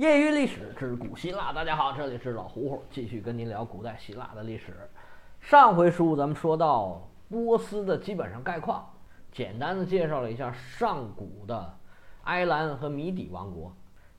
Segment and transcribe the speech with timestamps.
[0.00, 4.74] 业余历史之古希腊，大家好，这里是老胡胡，继续跟您聊古代希腊的历史。
[5.40, 8.82] 上回书咱们说到波斯的基本上概况，
[9.30, 11.74] 简单的介绍了一下上古的
[12.24, 13.70] 埃兰和米底王国，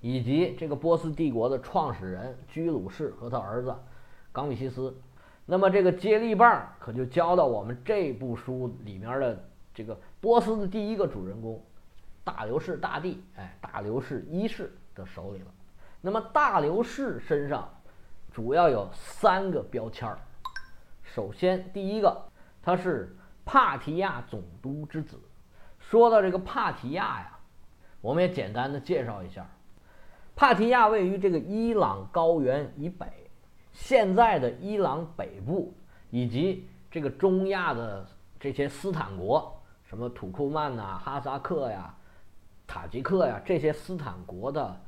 [0.02, 3.76] 以及这个波斯帝国的创始人居鲁士和他儿子
[4.32, 4.96] 冈比西斯。
[5.48, 9.44] 那么这个接力棒可就交到我们这部书里面的
[9.74, 11.60] 这个波斯的第一个主人公
[12.24, 15.46] 大流士大帝，哎，大流士一世的手里了。
[16.04, 17.70] 那么大流士身上
[18.34, 20.18] 主要有三个标签儿。
[21.04, 22.24] 首先，第一个，
[22.64, 25.20] 他是帕提亚总督之子。
[25.78, 27.38] 说到这个帕提亚呀，
[28.02, 29.48] 我们也简单的介绍一下。
[30.36, 33.06] 帕提亚位于这个伊朗高原以北，
[33.72, 35.72] 现在的伊朗北部
[36.10, 38.08] 以及这个中亚的
[38.40, 41.94] 这些斯坦国，什么土库曼呐、哈萨克呀、
[42.66, 44.82] 塔吉克呀这些斯坦国的。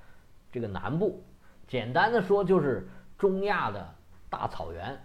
[0.54, 1.22] 这个南部，
[1.68, 3.96] 简单的说就是中亚的
[4.30, 4.98] 大草原。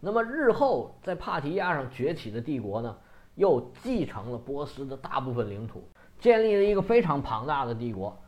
[0.00, 2.96] 那么日后在帕提亚上崛起的帝国呢，
[3.36, 5.88] 又继承了波斯的大部分领土，
[6.18, 8.20] 建立了一个非常庞大的帝国。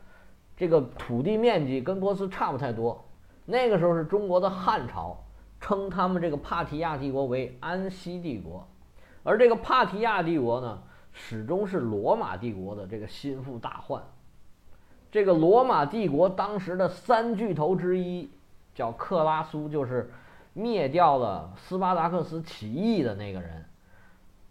[0.57, 3.05] 这个土地面积跟波斯差不太多。
[3.45, 5.25] 那个时候是中国的汉朝，
[5.61, 8.69] 称他们这个帕提亚帝国为安息帝国，
[9.25, 14.01] 而这个帕提亚帝国呢，始终是罗马帝国的这个心腹大患。
[15.13, 18.31] 这个罗马帝国当时的三巨头之一
[18.75, 20.11] 叫克拉苏，就是
[20.55, 23.63] 灭掉了斯巴达克斯起义的那个人，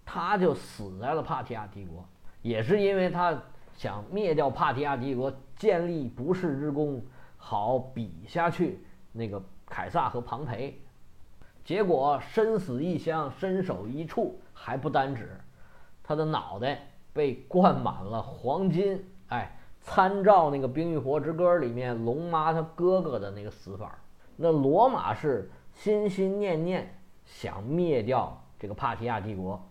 [0.05, 2.05] 他就死在了帕提亚帝国，
[2.43, 3.35] 也是因为他
[3.75, 7.03] 想灭掉帕提亚帝国，建立不世之功，
[7.37, 10.79] 好比下去那个凯撒和庞培，
[11.65, 15.41] 结果身死异乡，身首异处，还不单止，
[16.03, 19.57] 他的脑袋被灌满了黄金，哎。
[19.81, 23.97] 参照那个《冰与火之歌》里面龙妈她哥哥的那个死法，
[24.35, 29.61] 那罗马是心心念念想灭掉这个帕提亚帝国，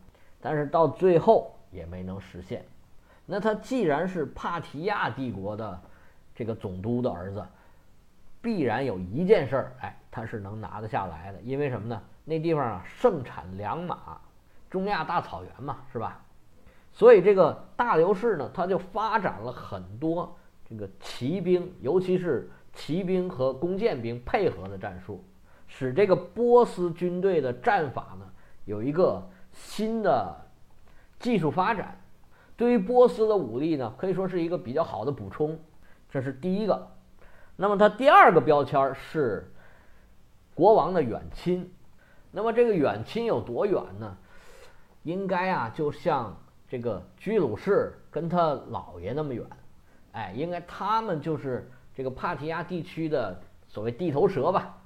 [0.41, 2.65] 但是到最后也没能实现。
[3.27, 5.81] 那他既然是帕提亚帝国的
[6.35, 7.47] 这个总督的儿子，
[8.43, 11.41] 必然有一件事儿，哎，他是能拿得下来的。
[11.43, 12.03] 因为什么呢？
[12.25, 14.21] 那地方啊盛产良马，
[14.69, 16.21] 中亚大草原嘛，是吧？
[17.01, 20.37] 所以这个大流士呢，他就发展了很多
[20.69, 25.25] 这个骑兵，尤其是骑兵和弓箭兵配合的战术，
[25.67, 28.27] 使这个波斯军队的战法呢
[28.67, 30.45] 有一个新的
[31.19, 31.99] 技术发展。
[32.55, 35.59] 对于波斯的武力呢，可以说是一个比较好的补充。
[36.11, 36.87] 这是第一个。
[37.57, 39.51] 那么它第二个标签是
[40.55, 41.73] 国王的远亲。
[42.31, 44.19] 那么这个远亲有多远呢？
[45.05, 46.37] 应该啊，就像。
[46.71, 49.45] 这个居鲁士跟他姥爷那么远，
[50.13, 54.79] 哎，应该他们就是这个帕提亚地区的所谓地头蛇吧？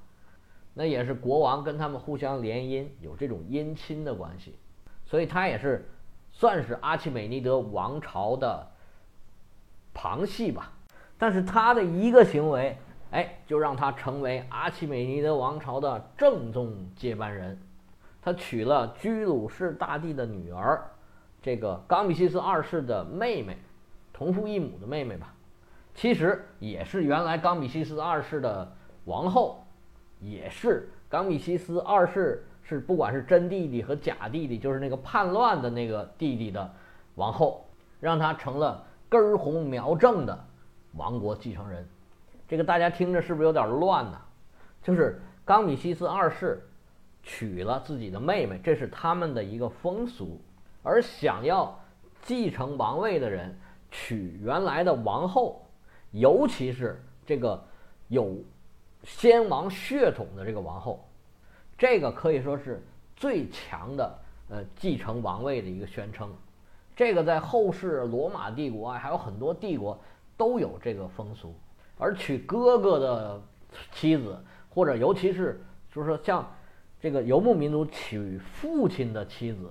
[0.72, 4.58] 那也是国王跟他们互相联姻，有这种姻亲的关系，
[5.04, 5.86] 所以他也是
[6.32, 8.66] 算是阿契美尼德王朝的
[9.92, 10.72] 旁系吧。
[11.18, 12.78] 但是他的一个行为，
[13.10, 17.60] 哎，就让他成为阿契美尼德王朝的正宗接班人。
[18.22, 20.82] 他娶了居鲁士大帝的女儿。
[21.44, 23.58] 这个冈比西斯二世的妹妹，
[24.14, 25.34] 同父异母的妹妹吧，
[25.94, 28.72] 其实也是原来冈比西斯二世的
[29.04, 29.62] 王后，
[30.20, 36.72] 也是冈比西斯二世是不管是真弟弟和假弟弟，就是那个叛乱的那个弟弟的
[37.16, 37.66] 王后，
[38.00, 40.46] 让他成了根红苗正的
[40.94, 41.86] 王国继承人。
[42.48, 44.18] 这个大家听着是不是有点乱呢？
[44.82, 46.66] 就是冈比西斯二世
[47.22, 50.40] 娶了自己的妹妹，这是他们的一个风俗。
[50.84, 51.76] 而想要
[52.22, 53.58] 继承王位的人
[53.90, 55.64] 娶原来的王后，
[56.10, 57.60] 尤其是这个
[58.08, 58.36] 有
[59.02, 61.02] 先王血统的这个王后，
[61.78, 62.84] 这个可以说是
[63.16, 64.18] 最强的
[64.50, 66.30] 呃继承王位的一个宣称。
[66.94, 69.98] 这个在后世罗马帝国啊，还有很多帝国
[70.36, 71.54] 都有这个风俗。
[71.96, 73.42] 而娶哥哥的
[73.92, 74.38] 妻子，
[74.68, 76.46] 或者尤其是就是说像
[77.00, 79.70] 这个游牧民族娶父亲的妻子。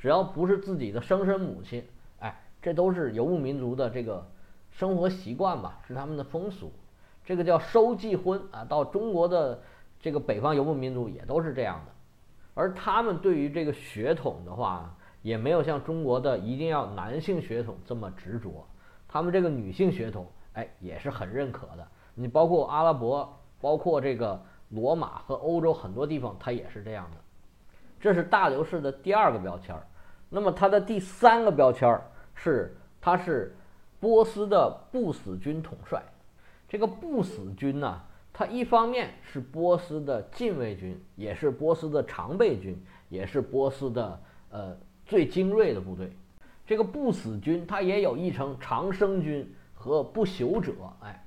[0.00, 1.84] 只要不是自己的生身母亲，
[2.20, 4.26] 哎，这都是游牧民族的这个
[4.70, 6.72] 生活习惯吧，是他们的风俗。
[7.22, 9.60] 这个叫收继婚啊，到中国的
[10.00, 11.92] 这个北方游牧民族也都是这样的。
[12.54, 18.66] 而他们对于这个血统的话，也没有像中国的一定要男性血统这么执着。
[19.06, 21.86] 他们这个女性血统，哎，也是很认可的。
[22.14, 27.18] 你包括阿拉伯，包括这个罗马和欧洲很多地方，它也是这样的。
[28.00, 29.86] 这是大流士的第二个标签儿。
[30.28, 32.02] 那么他的第三个标签儿
[32.34, 33.54] 是，他是
[33.98, 36.02] 波斯的不死军统帅。
[36.68, 38.00] 这个不死军呢，
[38.32, 44.20] 它一方面是波斯的禁卫军，也是波斯的常备军，也是波斯的
[44.50, 46.10] 呃最精锐的部队。
[46.64, 50.72] 这个不死军，它也有一称长生军和不朽者。
[51.00, 51.26] 哎，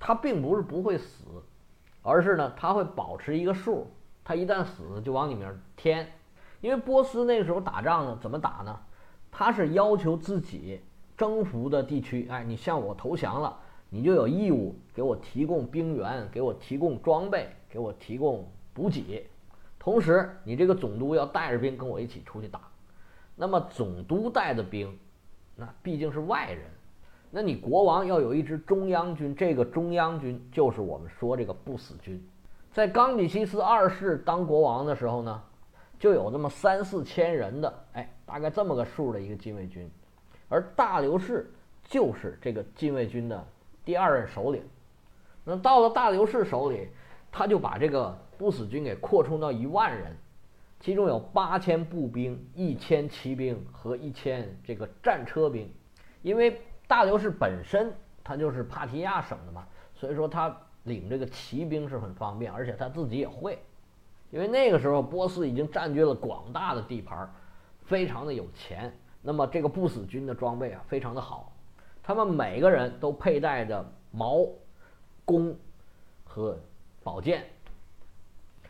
[0.00, 1.24] 它并不是不会死，
[2.02, 3.86] 而是呢，它会保持一个数。
[4.24, 6.10] 他一旦死，就往里面添。
[6.60, 8.80] 因为波斯那个时候打仗呢，怎么打呢？
[9.30, 10.80] 他是要求自己
[11.16, 13.60] 征服的地区，哎，你向我投降了。
[13.90, 19.28] 你就有义务给我提供兵员，给我提供装备，给我提供补给。
[19.78, 22.60] 同时，你这个总督要带着兵跟我一起出去打。
[23.36, 24.98] 那么，总督带的兵，
[25.54, 26.64] 那毕竟是外人。
[27.30, 32.24] 那你国王要有一支中央军，这个中央军就是我们说这个不死军。
[32.74, 35.40] 在冈比西斯二世当国王的时候呢，
[35.96, 39.88] 就有这么三四千人的，哎，大概这么个数的一个禁卫军，
[40.48, 41.48] 而大流士
[41.84, 43.46] 就是这个禁卫军的。
[43.84, 44.60] 第二任首领，
[45.44, 46.88] 那到了大流士手里，
[47.30, 50.12] 他就把这个不死军给扩充到一万人，
[50.80, 55.72] 其中有八千步兵、一千骑兵和一千这个战车兵。
[56.22, 57.94] 因为大流士本身
[58.24, 63.58] 他就是帕提亚省的嘛，所以说他领这个骑兵是很方便，而且他自己也会。
[64.30, 67.30] 因为那个时候波斯已经占据了广大的地盘，
[67.84, 68.92] 非常的有钱，
[69.22, 71.52] 那么这个不死军的装备啊非常的好。
[72.02, 74.46] 他们每个人都佩戴着矛、
[75.24, 75.56] 弓
[76.24, 76.58] 和
[77.02, 77.44] 宝剑，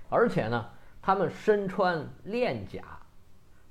[0.09, 0.69] 而且呢，
[1.01, 2.83] 他们身穿链甲。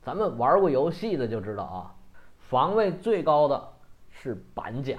[0.02, 1.96] 咱们玩过游戏的就知道啊，
[2.38, 3.70] 防卫最高的
[4.10, 4.98] 是板甲，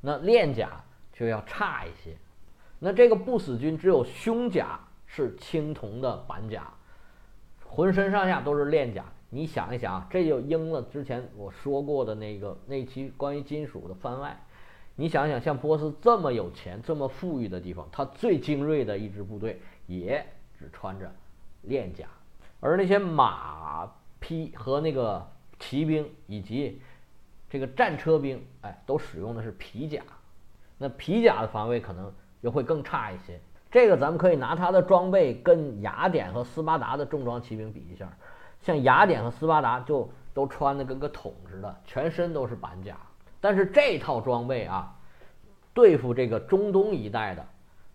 [0.00, 0.84] 那链甲
[1.18, 2.16] 就要差一些。
[2.78, 6.72] 那这个不死军只有胸甲是青铜的板甲，
[7.64, 9.04] 浑身上下都是链甲。
[9.30, 14.40] 你想一想，这就应了之前我说过的那个那期关于金属的番外。
[14.94, 20.24] 你想想，像波斯这么有钱、这么富裕的地方，他最精锐的一支部队也
[20.58, 21.12] 只穿着
[21.62, 22.06] 链甲，
[22.60, 23.88] 而那些马
[24.18, 25.24] 匹和那个
[25.58, 26.80] 骑兵以及
[27.50, 30.02] 这个战车兵，哎，都使用的是皮甲。
[30.78, 32.10] 那皮甲的防卫可能
[32.40, 33.38] 又会更差一些。
[33.70, 38.08] 这个咱们可以拿他的装备跟雅典和斯巴达的重装骑兵比一下。
[38.60, 42.96] 像雅典和斯巴达就都穿的跟个桶似的，全身都是板甲。
[43.40, 44.96] 但是这套装备啊，
[45.74, 47.46] 对付这个中东一带的，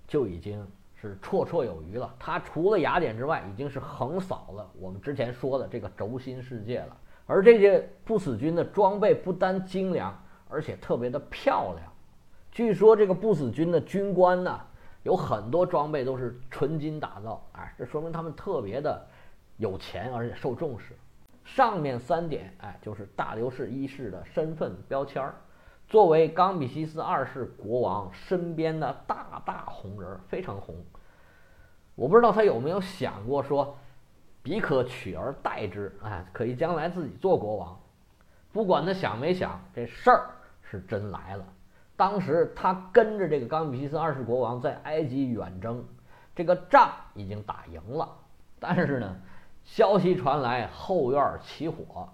[0.08, 0.66] 就已经
[0.96, 2.14] 是绰绰有余了。
[2.20, 6.96] 它除了雅典之外，已经是横扫了我们之前说的这个轴心世界了。
[7.26, 10.18] 而这些不死军的装备不单精良，
[10.50, 11.93] 而且特别的漂亮。
[12.54, 14.62] 据说这个不死军的军官呢，
[15.02, 19.06] 有很多装备都是纯金打造，哎，这说明他们特别的。
[19.58, 20.96] 有钱而且受重视，
[21.44, 25.36] 上面三点，哎，就是大流士一世的身份标签儿。
[25.88, 30.76] 作为冈比西斯二世国王身边的大大红人，非常红。
[31.96, 33.76] 我不知道他有没有想过说，
[34.42, 37.80] 彼可取而代之，哎，可以将来自己做国王。
[38.52, 40.30] 不管他想没想，这事儿
[40.62, 41.46] 是真来了。
[41.96, 45.86] 当时他跟着这个冈比西斯二世国王在埃及远征，
[46.36, 48.10] 这个仗已经打赢了，
[48.60, 49.16] 但是呢。
[49.66, 52.10] 消息传来，后院起火。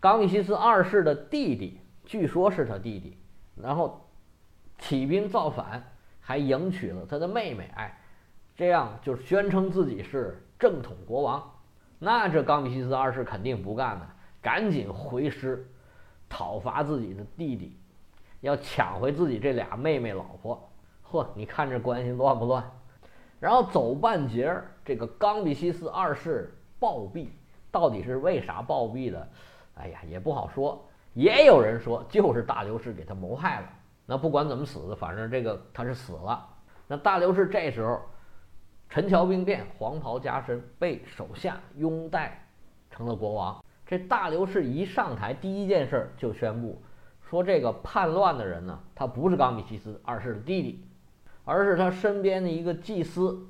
[0.00, 3.18] 冈比西斯二世的弟弟，据说是他弟弟，
[3.54, 4.08] 然后
[4.78, 5.84] 起兵造反，
[6.22, 7.70] 还迎娶了他的妹妹。
[7.76, 8.00] 哎，
[8.56, 11.52] 这样就宣称自己是正统国王。
[11.98, 15.70] 那这冈比西斯二世肯定不干了，赶紧回师
[16.30, 17.78] 讨伐自己的弟弟，
[18.40, 20.70] 要抢回自己这俩妹妹老婆。
[21.10, 22.64] 嚯，你看这关系乱不乱？
[23.40, 27.28] 然后走半截儿，这个冈比西斯二世暴毙，
[27.70, 29.28] 到底是为啥暴毙的？
[29.76, 30.84] 哎呀，也不好说。
[31.14, 33.68] 也有人说就是大流士给他谋害了。
[34.06, 36.46] 那不管怎么死的，反正这个他是死了。
[36.86, 38.00] 那大流士这时候
[38.88, 42.44] 陈桥兵变，黄袍加身，被手下拥戴
[42.90, 43.62] 成了国王。
[43.86, 46.80] 这大流士一上台，第一件事就宣布
[47.28, 50.84] 说，这个叛乱的人呢，他不是冈比西斯二世的弟弟。
[51.44, 53.48] 而是他身边的一个祭司，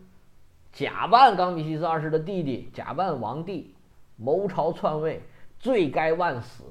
[0.70, 3.74] 假扮冈比西斯二世的弟弟，假扮王帝，
[4.14, 5.20] 谋朝篡位，
[5.58, 6.62] 罪该万死。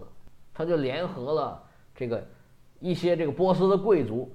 [0.54, 1.62] 他就联合了
[1.94, 2.26] 这个
[2.80, 4.34] 一些这个波斯的贵族，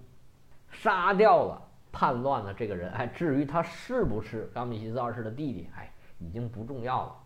[0.71, 2.91] 杀掉了叛乱的这个人。
[2.93, 7.17] 哎，至于他是不是冈比西斯二世的弟弟，哎，已经不重要了。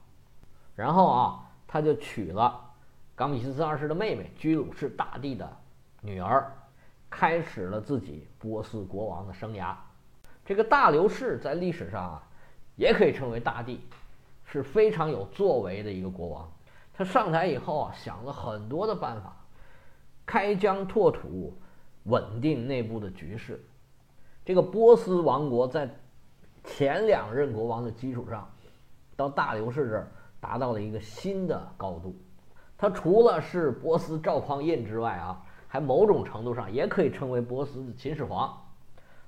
[0.76, 2.65] 然后啊，他就娶了
[3.16, 5.56] 冈比西斯二世的妹妹居鲁士大帝的
[6.00, 6.52] 女儿。
[7.08, 9.74] 开始了自己波斯国王的生涯。
[10.44, 12.22] 这个大流士在历史上啊，
[12.74, 13.80] 也可以称为大帝，
[14.44, 16.52] 是非常有作为的一个国王。
[16.92, 19.36] 他上台以后啊，想了很多的办法，
[20.26, 21.56] 开疆拓土，
[22.02, 23.64] 稳定内部的局势。
[24.44, 25.88] 这个波斯王国在
[26.64, 28.50] 前两任国王的基础上，
[29.14, 32.14] 到大流士这儿达到了一个新的高度。
[32.78, 38.62] 他除了是波斯赵匡胤之外啊，还某种程度上也可以称为波斯的秦始皇。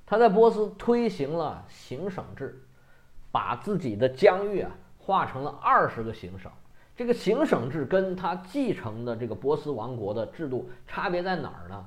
[0.05, 2.63] 他在波斯推行了行省制，
[3.31, 6.51] 把自己的疆域啊划成了二十个行省。
[6.97, 11.87] 这个行省制跟他继承的这个波斯王国的制度差别在哪儿呢？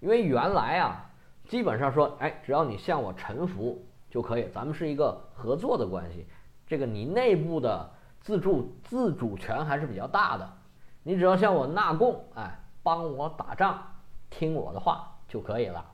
[0.00, 1.08] 因为原来啊，
[1.46, 6.26] 基本上说，哎，只要你向我臣服就可以，咱们是一个合作的关系。
[6.66, 7.90] 这个你内部的
[8.20, 10.52] 自助自主权还是比较大的，
[11.02, 13.82] 你只要向我纳贡，哎，帮我打仗，
[14.28, 15.84] 听我的话就可以了。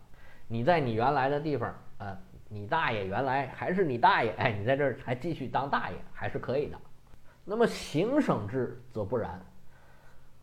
[0.49, 2.17] 你在你原来的地方，呃，
[2.49, 6.79] 你大爷原来还是你大爷，哎，你在这儿还继续当大爷还是可以的。
[7.45, 9.41] 那么行省制则不然，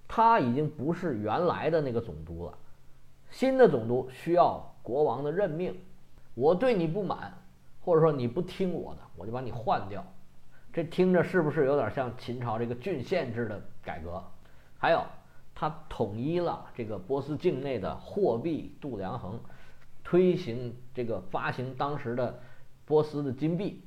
[0.07, 2.57] 他已经不是原来的那个总督了，
[3.29, 5.77] 新的总督需要国王的任命。
[6.35, 7.33] 我对你不满，
[7.83, 10.03] 或者说你不听我的，我就把你换掉。
[10.71, 14.23] 这听着是不是有点像秦朝这个郡县制的改革？
[14.83, 15.01] 还有，
[15.55, 19.39] 他统一了这个波斯境内的货币度量衡，
[20.03, 22.37] 推行这个发行当时的
[22.83, 23.81] 波斯的金币。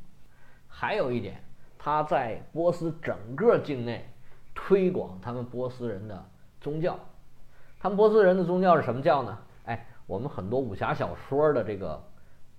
[0.66, 1.44] 还有一点。
[1.78, 4.08] 他在波斯整个境内
[4.54, 6.24] 推广他们波斯人的
[6.62, 6.98] 宗教，
[7.78, 9.38] 他们波斯人的宗教是什么教呢？
[9.66, 12.02] 哎，我们很多武侠小说的这个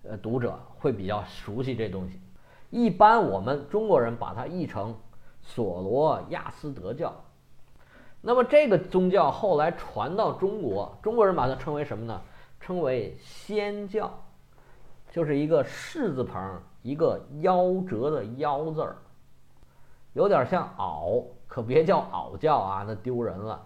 [0.03, 2.22] 呃读者会比较熟悉这东西。
[2.70, 4.96] 一般我们中国人把它译成
[5.41, 7.24] 索罗亚斯德教。
[8.22, 12.22] 那么这个宗教后来传到中国，中国人把它称为什么呢？
[12.60, 14.12] 称为仙教，
[15.12, 18.98] 就是一个士字旁一个夭折的夭字儿。
[20.14, 23.64] 有点像袄，可别叫袄教啊，那丢人了。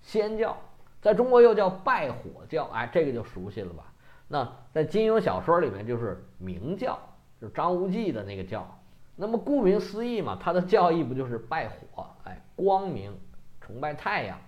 [0.00, 0.56] 仙教
[1.00, 3.92] 在中国又叫拜火教，哎，这个就熟悉了吧？
[4.26, 6.98] 那在金庸小说里面就是明教，
[7.40, 8.66] 就是张无忌的那个教。
[9.14, 12.06] 那么顾名思义嘛，它的教义不就是拜火？
[12.24, 13.14] 哎，光明，
[13.64, 14.38] 崇拜太阳。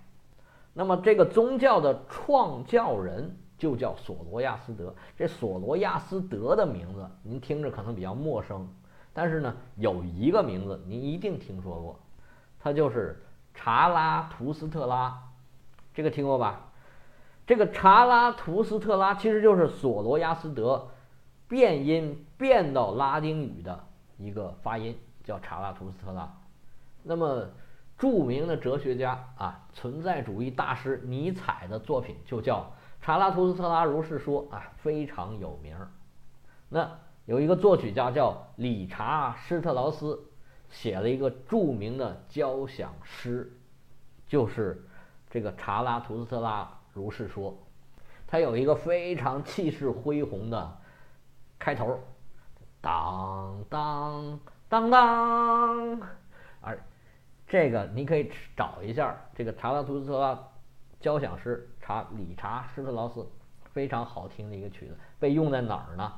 [0.72, 4.94] 那么这个宗教的创教人就叫索罗亚斯德。
[5.16, 8.68] 这索罗亚斯德的名字，您听着可能比较陌生。
[9.12, 12.00] 但是呢，有一个名字您一定听说过，
[12.58, 15.16] 他就是查拉图斯特拉，
[15.94, 16.72] 这个听过吧？
[17.46, 20.88] 这个查拉图斯特拉其实就是索罗亚斯德
[21.46, 23.84] 变音变到拉丁语的
[24.16, 26.34] 一个发音，叫查拉图斯特拉。
[27.04, 27.46] 那么
[27.98, 32.60] 著名的哲学家啊，存在主义大师尼采的作品就叫
[33.00, 35.76] 《查拉图斯特拉如是说》啊，非常有名。
[36.68, 36.98] 那。
[37.26, 40.22] 有一个作曲家叫理查施特劳斯，
[40.68, 43.50] 写了一个著名的交响诗，
[44.28, 44.86] 就是
[45.30, 47.50] 这个《查拉图斯特拉如是说》。
[48.26, 50.76] 它有一个非常气势恢宏的
[51.58, 51.98] 开头，
[52.82, 55.98] 当当当当。
[56.60, 56.78] 而
[57.54, 60.36] 这个你可以找一下这个《查拉图斯特拉
[60.98, 63.24] 交响诗》，查理查施特劳斯
[63.72, 66.12] 非常好听的一个曲子，被用在哪儿呢？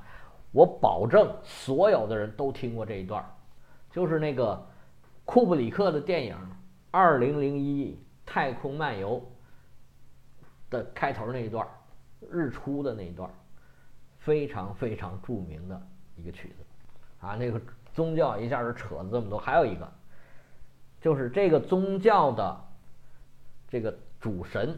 [0.51, 3.23] 我保证所有的人都听过这一段，
[3.91, 4.67] 就是那个
[5.27, 6.35] 库布里克的电影
[6.91, 9.21] 《二零零一太空漫游》
[10.73, 11.69] 的开头那一段，
[12.31, 13.31] 日出的那一段，
[14.17, 15.79] 非常非常著名的
[16.17, 16.65] 一个曲子
[17.21, 17.37] 啊。
[17.37, 17.61] 那个
[17.93, 19.87] 宗教一下就扯了这么多，还有一个
[21.07, 22.65] 就是这个宗教的
[23.69, 24.77] 这个主神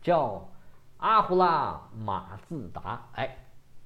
[0.00, 0.48] 叫
[0.98, 3.36] 阿胡拉马自达，哎。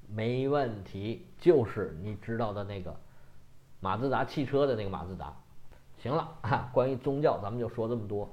[0.07, 2.95] 没问题，就是你知道的那个
[3.79, 5.33] 马自达汽车的那个马自达。
[5.97, 6.29] 行了，
[6.71, 8.29] 关于宗教咱们就说这么多。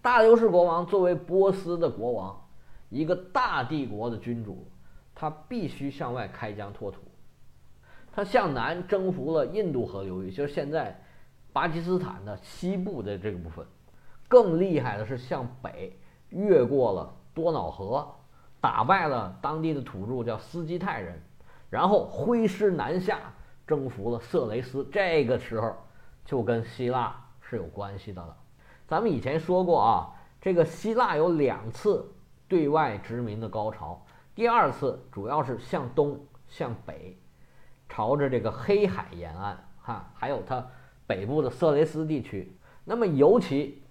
[0.00, 2.42] 大流士国王作为波斯的国王，
[2.88, 4.66] 一个大帝国的君主，
[5.14, 7.02] 他必须向外开疆拓土。
[8.14, 10.98] 他向南征服了印度河流域，就是现在
[11.52, 13.66] 巴基斯坦的西部的这个部分。
[14.28, 18.06] 更厉害的是向北越过了多瑙河。
[18.60, 21.22] 打败了当地的土著，叫斯基泰人，
[21.70, 23.20] 然后挥师南下，
[23.64, 24.84] 征服了色雷斯。
[24.90, 25.76] 这个时候
[26.24, 28.36] 就跟希腊是有关系的了。
[28.88, 32.12] 咱们以前说过啊，这个希腊有两次
[32.48, 37.16] 对外殖民的高潮，第二次主要是向东向北，
[37.88, 40.66] 朝着这个黑海沿岸，哈，还有它
[41.08, 42.52] 北部的色雷斯地区。
[42.84, 43.82] 那么尤其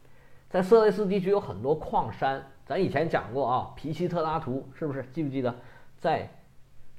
[0.49, 2.49] 在色雷斯地区有很多矿山。
[2.65, 5.55] 咱以前讲过啊，皮西特拉图是不是记不记得，
[5.97, 6.29] 在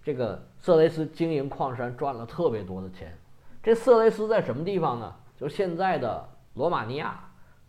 [0.03, 3.17] 这个色雷斯经营矿山赚了特别多的钱。
[3.63, 5.15] 这色雷斯在什么地方呢？
[5.37, 7.23] 就是现在的罗马尼亚、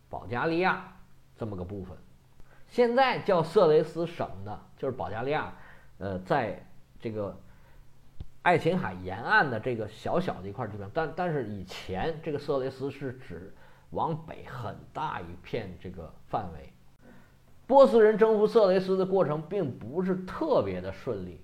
[0.10, 0.96] 保加利亚
[1.38, 1.98] 这么个部分。
[2.70, 5.54] 现在叫色雷斯省的，就是保加利亚
[5.98, 6.66] 呃，在
[7.02, 7.38] 这个
[8.50, 13.54] 爱琴海沿岸的这个小小的一块地方，但但是以前这个色雷斯是指
[13.92, 16.74] 往北很大一片这个范围。
[17.68, 21.40] 波斯人征服色雷斯的过程并不是特别的顺利，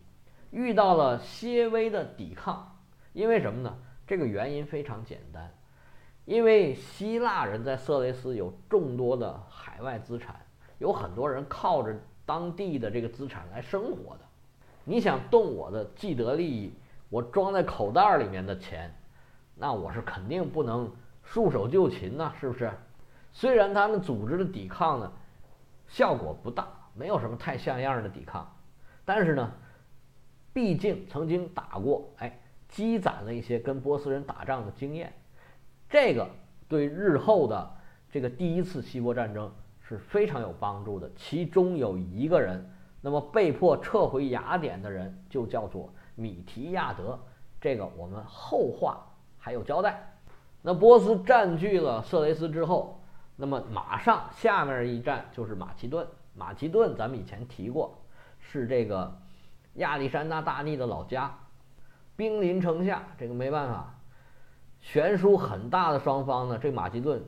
[0.50, 2.76] 遇到了些微的抵抗。
[3.14, 3.78] 因为什么呢？
[4.08, 5.54] 这个原因非常简单，
[6.26, 10.44] 因为希腊人在色雷斯有众多的海外资产，
[10.80, 11.96] 有很多人靠着
[12.26, 14.22] 当地的这个资产来生活的。
[14.86, 16.74] 你想动我的既得利益，
[17.10, 18.94] 我装在口袋里面的钱，
[19.56, 20.92] 那我是肯定不能
[21.24, 22.72] 束手就擒呐，是不是？
[23.32, 25.12] 虽然他们组织的抵抗呢。
[25.88, 28.52] 效果不大，没有什么太像样的抵抗，
[29.06, 29.52] 但是呢，
[30.52, 35.14] 毕竟曾经打过，哎，积攒了一些跟波斯人打仗的经验，
[35.88, 36.28] 这个
[36.68, 37.72] 对日后的
[38.10, 41.08] 这个第一次希波战争是非常有帮助的。
[41.16, 42.68] 其中有一个人，
[43.00, 47.20] 那么被迫撤回雅典的人就叫做米提亚德，
[47.62, 49.06] 这个我们后话
[49.38, 50.18] 还有交代。
[50.62, 53.00] 那波斯占据了色雷斯之后。
[53.38, 56.08] 那么马上下面一站就是马其顿。
[56.34, 57.94] 马其顿咱们以前提过，
[58.40, 59.14] 是这个
[59.74, 61.38] 亚历山大大帝的老家，
[62.16, 63.94] 兵临城下，这个没办法，
[64.80, 67.22] 悬殊很大的双方呢，这马其顿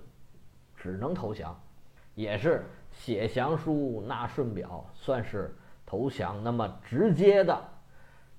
[0.78, 1.60] 只能投降，
[2.16, 5.54] 也是写降书纳顺表，算是
[5.86, 6.42] 投降。
[6.42, 7.62] 那么直接的，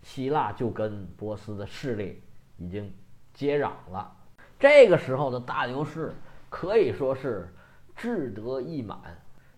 [0.03, 2.23] 希腊就跟波斯的势力
[2.57, 2.93] 已经
[3.33, 4.17] 接壤了。
[4.59, 6.15] 这个时候的大流士
[6.49, 7.53] 可以说是。
[8.01, 8.97] 志得意满，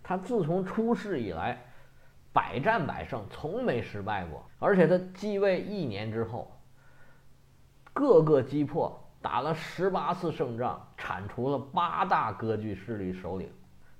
[0.03, 1.63] 他自从出世以来，
[2.33, 4.43] 百战百胜，从没失败过。
[4.59, 6.51] 而且他继位一年之后，
[7.93, 13.53] 各个击破，打了十八次胜仗，铲除了八大割据势力首领，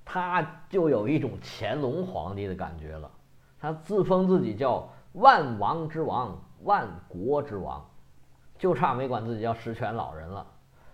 [0.07, 3.11] 他就有一种乾隆皇帝的感觉了。
[3.59, 7.89] 他自封自己叫万王之王，万国之王，
[8.59, 10.47] 就差没管自己叫十全老人了。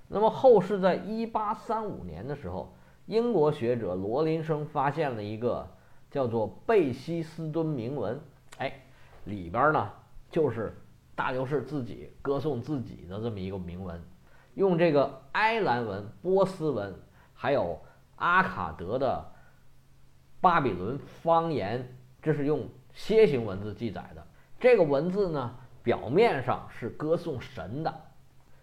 [0.09, 2.75] 那么后世在一八三五年的时候。
[3.07, 5.69] 英国学者罗林生发现了一个
[6.11, 8.21] 叫做贝希斯敦铭文，
[8.59, 8.83] 哎，
[9.27, 9.93] 里边呢
[10.29, 10.77] 就是
[11.14, 14.03] 大流士自己歌颂自己的这么一个铭文，
[14.55, 16.97] 用这个埃兰文、波斯文，
[17.33, 17.79] 还有
[18.17, 19.25] 阿卡德的
[20.41, 24.27] 巴比伦方言，这是用楔形文字记载的。
[24.59, 27.95] 这个文字呢，表面上是歌颂神的，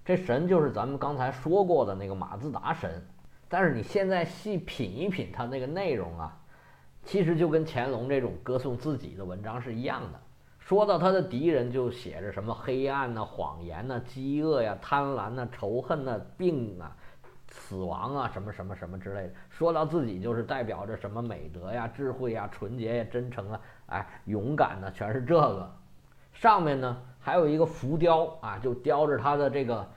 [0.04, 3.02] 这神就是咱们刚才说过的那个马自达神。
[3.48, 6.36] 但是你现在细品一品它那个内容啊，
[7.06, 10.20] 其实就跟乾隆这种歌颂自己的文章是一样的。
[10.58, 16.96] 说到他的敌人，就写着什么黑暗呐、谎言呐、饥饿呀、贪婪呐、仇恨呐、病啊、
[17.50, 19.34] 死亡啊，什么什么什么之类的。
[19.50, 25.76] 说到自己，就是代表着什么美德呀、智慧呀、纯洁呀、真诚啊，哎，勇敢的，全是这个。
[26.34, 29.88] 上面呢还有一个浮雕啊，就雕着他的这个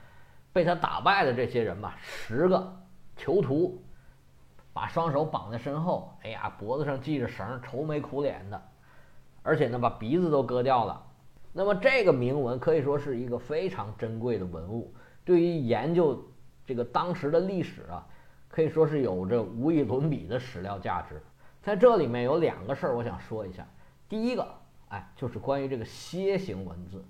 [0.52, 2.76] 被他打败的这些人吧，十个。
[3.16, 3.82] 囚徒
[4.74, 8.62] 把双手绑在身后，哎呀，脖子上系着绳，愁眉苦脸的，
[9.42, 11.02] 而且呢，把鼻子都割掉了。
[11.54, 14.94] 那么这个铭文可以说是一个非常珍贵的文物，
[15.24, 16.22] 对于研究
[16.66, 18.06] 这个当时的历史啊，
[18.50, 21.22] 可以说是有着无与伦比的史料价值。
[21.66, 23.66] 在这里面有两个事儿，我想说一下。
[24.08, 24.46] 第一个，
[24.90, 27.04] 哎，就是关于这个楔形文字。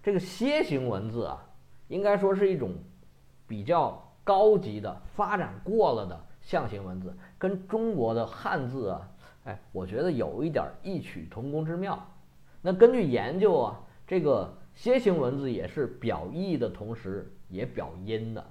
[0.00, 1.44] 这个楔形文字啊，
[1.88, 2.72] 应该说是一种
[3.48, 4.06] 比较。
[4.22, 9.08] 高级的发展过了的象形文字，跟中国的汉字啊，
[9.44, 12.06] 哎，我觉得有一点异曲同工之妙。
[12.60, 18.44] 那根据研究啊，这个楔形文字也是表意的同时也表音的。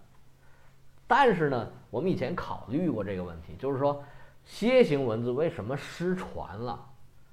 [1.07, 4.03] 但是呢，我们以前考虑过这个问题，就是说
[4.49, 6.83] 楔形文字为什么失传了？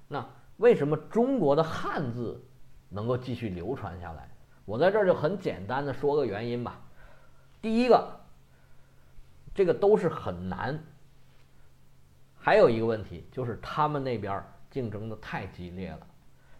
[0.09, 2.44] 那为什么中国的汉字
[2.90, 4.29] 能够继续流传下来？
[4.64, 6.81] 我在这儿就很简单的说个原因吧。
[7.62, 8.20] 第一个。
[9.55, 10.79] 这个都是很难。
[12.37, 16.07] 还有一个问题就是他们那边竞争的太激烈了，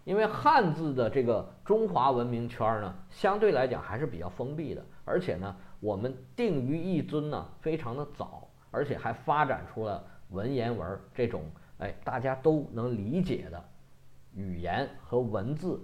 [0.04, 11.44] 因为汉字的这个中华文明圈呢，相对来讲还是比较封闭的，而且呢，我们定于一尊呢非常的早，而且还发展出了文言文这种
[11.78, 13.64] 哎大家都能理解的
[14.34, 15.80] 语言和文字，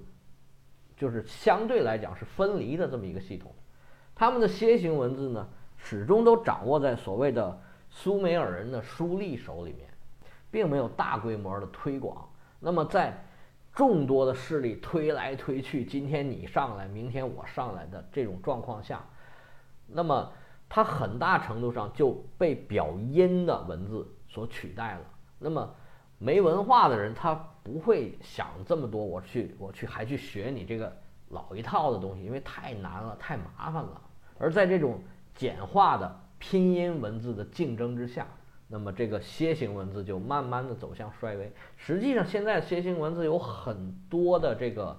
[0.96, 3.52] 就是相对来讲是分离的这么一个系统。
[4.14, 5.48] 他们的楔形文字呢？
[5.84, 9.88] 始终都掌握在所谓的苏美尔人的书吏手里面，
[10.48, 12.28] 并没有大规模的推广。
[12.60, 13.26] 那么，在
[13.74, 19.04] 众多的势力推来推去，今天你上来，明天我上来的这种状况下，
[19.88, 20.32] 那么
[20.68, 25.00] 它很大程度上就被表音的文字所取代了。
[25.38, 25.74] 那么，
[26.18, 30.90] 没文化的人，他不会想这么多，我去我去还去学你这个
[31.28, 34.00] 老一套的东西，因为太难了，太麻烦了。
[34.38, 34.98] 而在这种
[35.34, 38.26] 简化的拼音文字的竞争之下，
[38.68, 41.52] 那么这个楔形文字就慢慢的走向衰微。
[41.76, 44.98] 实际上，现在楔形文字有很多的这个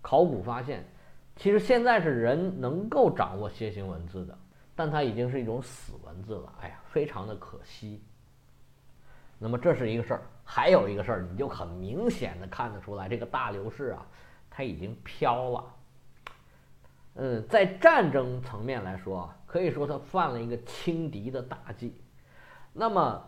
[0.00, 0.84] 考古发现，
[1.36, 4.36] 其实现在是人能够掌握楔形文字的，
[4.74, 6.52] 但它已经是一种死文字了。
[6.60, 8.02] 哎呀，非常的可惜。
[9.42, 14.06] 那么这是一个事儿，还有一个事儿，你就很明显的看得出来，这个大流士啊，
[14.48, 15.64] 它已经飘了。
[17.14, 22.00] 嗯，在战争层面来说，可以说他犯了一个轻敌的大忌。
[22.72, 23.22] 那么，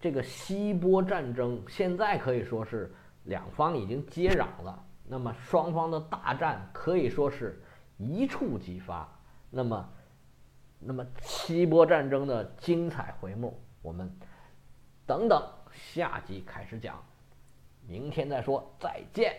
[0.00, 2.90] 这个希波战争现在可以说是
[3.24, 4.82] 两方已经接壤了。
[5.06, 7.62] 那么双方的大战可以说是
[7.98, 9.06] 一触即发。
[9.50, 9.88] 那么，
[10.78, 14.10] 那么希波战争的精彩回目，我们
[15.12, 17.04] 等等下集开始讲，
[17.86, 19.36] 明天再说，再见。